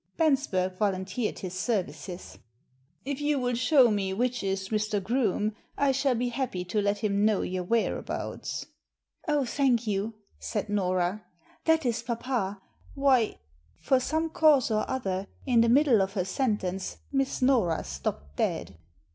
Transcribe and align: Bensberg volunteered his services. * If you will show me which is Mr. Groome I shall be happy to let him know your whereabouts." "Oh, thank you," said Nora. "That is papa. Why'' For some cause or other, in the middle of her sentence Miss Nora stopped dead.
Bensberg 0.17 0.79
volunteered 0.79 1.37
his 1.37 1.53
services. 1.53 2.39
* 2.69 3.05
If 3.11 3.21
you 3.21 3.37
will 3.37 3.53
show 3.53 3.91
me 3.91 4.13
which 4.13 4.41
is 4.43 4.69
Mr. 4.69 4.99
Groome 4.99 5.53
I 5.77 5.91
shall 5.91 6.15
be 6.15 6.29
happy 6.29 6.65
to 6.65 6.81
let 6.81 6.97
him 7.03 7.23
know 7.23 7.43
your 7.43 7.61
whereabouts." 7.63 8.65
"Oh, 9.27 9.45
thank 9.45 9.85
you," 9.85 10.15
said 10.39 10.69
Nora. 10.69 11.23
"That 11.65 11.85
is 11.85 12.01
papa. 12.01 12.59
Why'' 12.95 13.37
For 13.85 13.99
some 13.99 14.31
cause 14.31 14.71
or 14.71 14.89
other, 14.89 15.27
in 15.45 15.61
the 15.61 15.69
middle 15.69 16.01
of 16.01 16.13
her 16.13 16.25
sentence 16.25 16.97
Miss 17.11 17.39
Nora 17.43 17.83
stopped 17.83 18.37
dead. 18.37 18.79